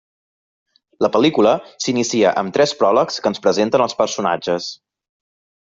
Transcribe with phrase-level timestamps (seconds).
[1.05, 1.51] La pel·lícula
[1.85, 4.77] s'inicia amb tres pròlegs que ens presenten els personatges.